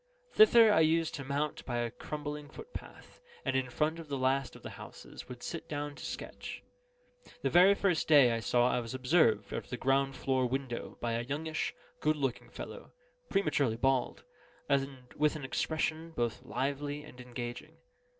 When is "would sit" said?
5.29-5.69